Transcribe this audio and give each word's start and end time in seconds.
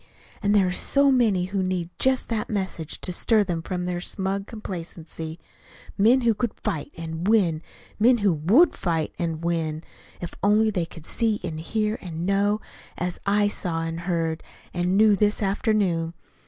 and 0.41 0.55
there 0.55 0.65
are 0.65 0.71
so 0.71 1.11
many 1.11 1.45
who 1.45 1.61
need 1.61 1.91
just 1.99 2.27
that 2.27 2.49
message 2.49 2.99
to 3.01 3.13
stir 3.13 3.43
them 3.43 3.61
from 3.61 3.85
their 3.85 4.01
smug 4.01 4.47
complacency 4.47 5.39
men 5.95 6.21
who 6.21 6.33
could 6.33 6.55
fight, 6.61 6.91
and 6.97 7.27
win: 7.27 7.61
men 7.99 8.17
who 8.17 8.33
WOULD 8.33 8.73
fight, 8.73 9.13
and 9.19 9.43
win, 9.43 9.83
if 10.19 10.33
only 10.41 10.71
they 10.71 10.87
could 10.87 11.05
see 11.05 11.39
and 11.43 11.59
hear 11.59 11.99
and 12.01 12.25
know, 12.25 12.59
as 12.97 13.19
I 13.27 13.47
saw 13.47 13.81
and 13.83 13.99
heard 13.99 14.41
and 14.73 14.97
knew 14.97 15.15
this 15.15 15.39
afternoon. 15.43 16.15